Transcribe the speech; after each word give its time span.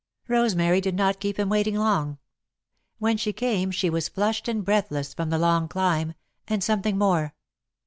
Rosemary 0.27 0.81
did 0.81 0.95
not 0.95 1.19
keep 1.19 1.37
him 1.37 1.47
waiting 1.47 1.75
long. 1.75 2.17
When 2.97 3.17
she 3.17 3.31
came, 3.31 3.69
she 3.69 3.87
was 3.87 4.09
flushed 4.09 4.47
and 4.47 4.65
breathless 4.65 5.13
from 5.13 5.29
the 5.29 5.37
long 5.37 5.67
climb 5.67 6.15
and 6.47 6.63
something 6.63 6.97
more. 6.97 7.35